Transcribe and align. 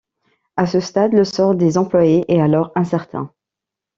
À 0.57 0.65
ce 0.65 0.79
stade, 0.79 1.13
le 1.13 1.23
sort 1.23 1.53
des 1.53 1.77
employés 1.77 2.25
est 2.27 2.41
alors 2.41 2.71
incertain. 2.73 3.31